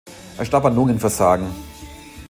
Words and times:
Er 0.39 0.45
starb 0.45 0.65
an 0.65 0.73
Lungenversagen. 0.73 1.45